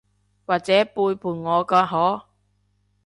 [0.03, 0.13] 或者背叛
[1.43, 2.25] 我㗎嗬？